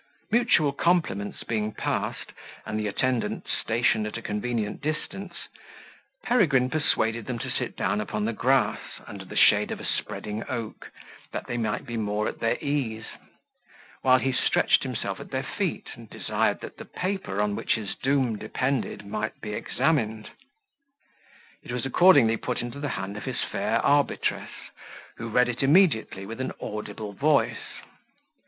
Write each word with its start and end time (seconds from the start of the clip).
Mutual 0.31 0.73
compliments 0.73 1.43
being 1.43 1.73
passed, 1.75 2.31
and 2.65 2.79
the 2.79 2.87
attendant 2.87 3.45
stationed 3.47 4.07
at 4.07 4.17
a 4.17 4.21
convenient 4.23 4.81
distance, 4.81 5.35
Peregrine 6.23 6.71
persuaded 6.71 7.27
them 7.27 7.37
to 7.37 7.51
sit 7.51 7.77
down 7.77 8.01
upon 8.01 8.25
the 8.25 8.33
grass, 8.33 8.79
under 9.05 9.23
the 9.23 9.35
shade 9.35 9.69
of 9.69 9.79
a 9.79 9.85
spreading 9.85 10.43
oak, 10.49 10.89
that 11.31 11.45
they 11.45 11.55
might 11.55 11.85
be 11.85 11.97
more 11.97 12.27
at 12.27 12.39
their 12.39 12.57
ease; 12.61 13.05
while 14.01 14.17
he 14.17 14.31
stretched 14.31 14.81
himself 14.81 15.19
at 15.19 15.29
their 15.29 15.43
feet, 15.43 15.89
and 15.93 16.09
desired 16.09 16.61
that 16.61 16.77
the 16.77 16.85
paper 16.85 17.39
on 17.39 17.55
which 17.55 17.75
his 17.75 17.93
doom 17.97 18.39
depended 18.39 19.05
might 19.05 19.39
be 19.39 19.53
examined. 19.53 20.31
It 21.61 21.71
was 21.71 21.85
accordingly 21.85 22.37
put 22.37 22.63
into 22.63 22.79
the 22.79 22.89
hand 22.97 23.17
of 23.17 23.25
his 23.25 23.43
fair 23.43 23.77
arbitress, 23.85 24.49
who 25.17 25.29
read 25.29 25.47
it 25.47 25.61
immediately 25.61 26.25
with 26.25 26.41
an 26.41 26.53
audible 26.59 27.13
voice. 27.13 27.77